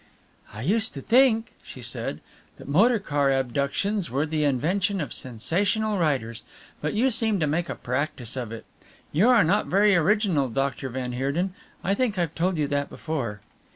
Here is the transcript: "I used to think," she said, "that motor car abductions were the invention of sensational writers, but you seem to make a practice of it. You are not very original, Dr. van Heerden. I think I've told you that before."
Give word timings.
"I 0.51 0.63
used 0.63 0.95
to 0.95 1.01
think," 1.01 1.51
she 1.61 1.83
said, 1.83 2.21
"that 2.57 2.67
motor 2.67 2.97
car 2.97 3.31
abductions 3.31 4.09
were 4.09 4.25
the 4.25 4.43
invention 4.45 4.99
of 4.99 5.13
sensational 5.13 5.99
writers, 5.99 6.41
but 6.81 6.93
you 6.95 7.11
seem 7.11 7.39
to 7.39 7.45
make 7.45 7.69
a 7.69 7.75
practice 7.75 8.35
of 8.35 8.51
it. 8.51 8.65
You 9.11 9.29
are 9.29 9.43
not 9.43 9.67
very 9.67 9.95
original, 9.95 10.49
Dr. 10.49 10.89
van 10.89 11.11
Heerden. 11.11 11.53
I 11.83 11.93
think 11.93 12.17
I've 12.17 12.33
told 12.33 12.57
you 12.57 12.67
that 12.69 12.89
before." 12.89 13.41